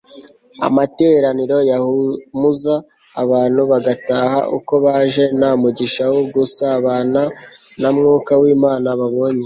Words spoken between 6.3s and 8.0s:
gusabana na